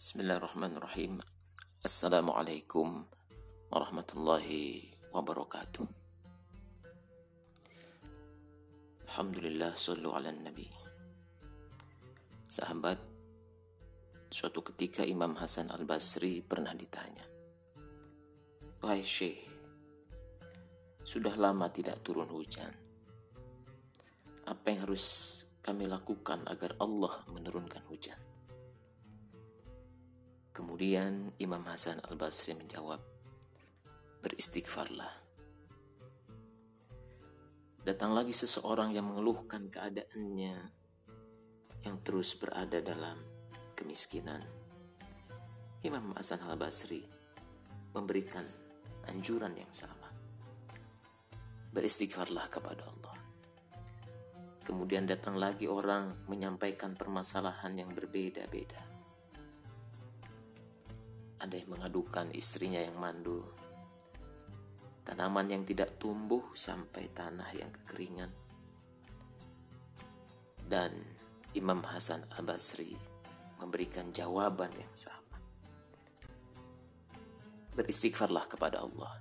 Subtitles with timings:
[0.00, 1.20] Bismillahirrahmanirrahim.
[1.84, 3.04] Assalamualaikum
[3.68, 5.84] warahmatullahi wabarakatuh.
[9.04, 10.64] Alhamdulillah sallu ala nabi.
[12.48, 12.96] Sahabat,
[14.32, 17.28] suatu ketika Imam Hasan al-Basri pernah ditanya.
[18.80, 19.52] Wahai Syekh,
[21.04, 22.72] sudah lama tidak turun hujan.
[24.48, 28.29] Apa yang harus kami lakukan agar Allah menurunkan hujan?
[30.50, 32.98] Kemudian Imam Hasan al-Basri menjawab,
[34.18, 35.14] beristighfarlah.
[37.86, 40.56] Datang lagi seseorang yang mengeluhkan keadaannya
[41.86, 43.16] yang terus berada dalam
[43.78, 44.44] kemiskinan.
[45.80, 47.00] Imam Hasan al-Basri
[47.96, 48.44] memberikan
[49.08, 50.12] anjuran yang sama.
[51.70, 53.16] Beristighfarlah kepada Allah.
[54.60, 58.99] Kemudian datang lagi orang menyampaikan permasalahan yang berbeda-beda.
[61.40, 63.42] Ada yang mengadukan istrinya yang mandul,
[65.08, 68.30] tanaman yang tidak tumbuh sampai tanah yang kekeringan.
[70.70, 70.94] Dan
[71.56, 72.94] Imam Hasan al-Basri
[73.58, 75.36] memberikan jawaban yang sama.
[77.74, 79.18] Beristighfarlah kepada Allah.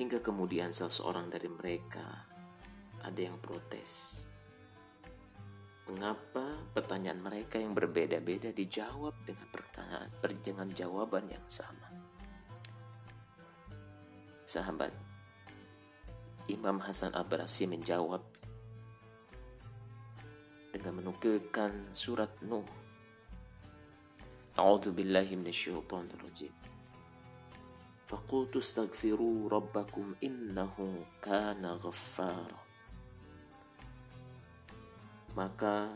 [0.00, 2.26] Hingga kemudian salah seorang dari mereka
[3.04, 4.24] ada yang protes.
[5.89, 10.09] Mengapa pertanyaan mereka yang berbeda-beda dijawab dengan pertanyaan
[10.45, 11.89] dengan jawaban yang sama?
[14.45, 14.93] Sahabat,
[16.45, 18.21] Imam Hasan Abrasi menjawab
[20.69, 22.65] dengan menukilkan surat Nuh.
[24.57, 26.53] A'udzu billahi minasyaitonir rajim.
[28.09, 32.62] فقلت استغفروا ربكم إنه كان غفارا
[35.34, 35.90] maka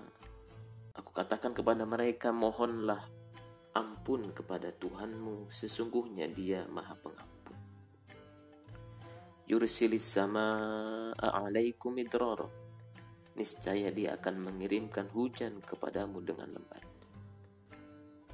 [0.98, 3.06] aku katakan kepada mereka, mohonlah
[3.70, 7.54] ampun kepada Tuhanmu, sesungguhnya dia maha pengampun.
[9.46, 10.44] Yursilis sama
[11.14, 12.50] alaikum idrara.
[13.38, 16.82] Niscaya dia akan mengirimkan hujan kepadamu dengan lebat.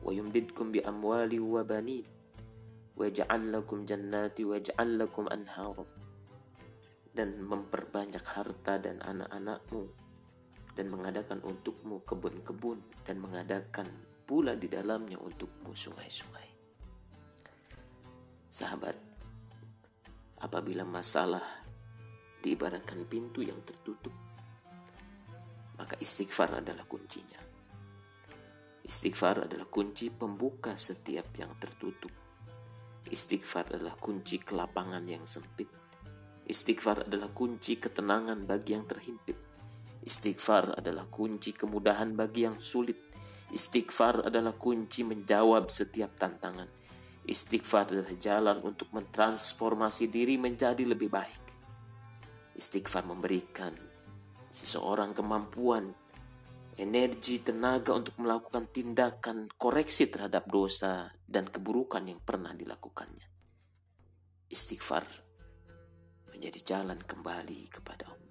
[0.00, 2.09] Wa yumdidkum bi amwali wa banin.
[2.97, 5.84] Wa ja'al lakum jannati wa ja'al lakum anhara.
[7.12, 10.03] Dan memperbanyak harta dan anak-anakmu
[10.74, 13.86] dan mengadakan untukmu kebun-kebun dan mengadakan
[14.26, 16.48] pula di dalamnya untukmu sungai-sungai.
[18.50, 18.96] Sahabat,
[20.42, 21.42] apabila masalah
[22.42, 24.14] diibaratkan pintu yang tertutup,
[25.78, 27.40] maka istighfar adalah kuncinya.
[28.84, 32.12] Istighfar adalah kunci pembuka setiap yang tertutup.
[33.08, 35.72] Istighfar adalah kunci kelapangan yang sempit.
[36.44, 39.44] Istighfar adalah kunci ketenangan bagi yang terhimpit.
[40.04, 43.00] Istighfar adalah kunci kemudahan bagi yang sulit.
[43.48, 46.69] Istighfar adalah kunci menjawab setiap tantangan.
[47.25, 51.43] Istighfar adalah jalan untuk mentransformasi diri menjadi lebih baik.
[52.53, 53.72] Istighfar memberikan
[54.53, 55.88] seseorang kemampuan,
[56.76, 63.25] energi, tenaga untuk melakukan tindakan koreksi terhadap dosa dan keburukan yang pernah dilakukannya.
[64.53, 65.04] Istighfar
[66.28, 68.23] menjadi jalan kembali kepada Allah.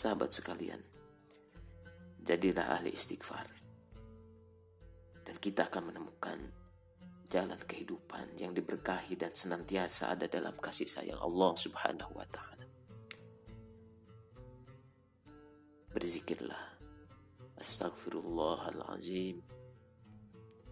[0.00, 0.80] Sahabat sekalian,
[2.24, 3.44] jadilah ahli istighfar.
[5.20, 6.40] Dan kita akan menemukan
[7.28, 12.64] jalan kehidupan yang diberkahi dan senantiasa ada dalam kasih sayang Allah Subhanahu wa taala.
[15.92, 16.80] Berzikirlah.
[17.60, 19.36] Astaghfirullahalazim.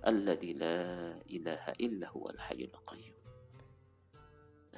[0.09, 0.81] Alladzi la
[1.29, 3.28] ilaha illa huwal hayyul qayyum.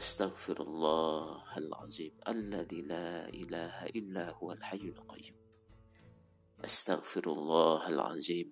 [0.01, 5.37] Astaghfirullahalazim alladzi la ilaha illa huwal hayyul qayyum.
[6.65, 8.49] Astaghfirullahalazim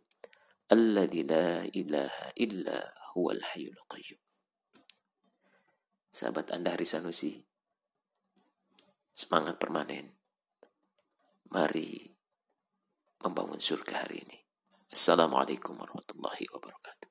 [0.68, 2.76] alladzi la ilaha illa
[3.16, 4.20] huwal hayyul qayyum.
[6.12, 7.40] Sahabat Anda hari Sanusi,
[9.16, 10.20] semangat permanen.
[11.48, 12.12] Mari
[13.24, 14.36] membangun surga hari ini.
[14.92, 17.07] Assalamualaikum warahmatullahi wabarakatuh.